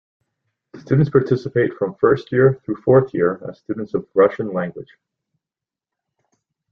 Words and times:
Students 0.79 1.11
participate 1.11 1.75
from 1.75 1.93
first 1.93 2.31
year 2.31 2.59
through 2.65 2.81
fourth 2.81 3.13
year 3.13 3.39
as 3.47 3.59
students 3.59 3.93
of 3.93 4.07
Russian 4.15 4.51
language. 4.51 4.97